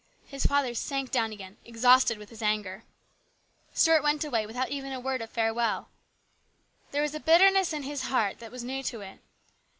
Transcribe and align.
His 0.25 0.47
father 0.47 0.73
sank 0.73 1.11
down 1.11 1.31
again, 1.31 1.57
exhausted 1.63 2.17
with 2.17 2.31
his 2.31 2.41
anger. 2.41 2.83
Stuart 3.71 4.01
went 4.01 4.23
away 4.25 4.47
without 4.47 4.69
even 4.69 4.91
a 4.91 4.99
word 4.99 5.21
of 5.21 5.29
farewell. 5.29 5.89
There 6.89 7.03
was 7.03 7.13
a 7.13 7.19
bitterness 7.19 7.71
in 7.71 7.83
his 7.83 8.05
heart 8.09 8.39
that 8.39 8.51
was 8.51 8.63
new 8.63 8.81
to 8.81 9.01
it. 9.01 9.19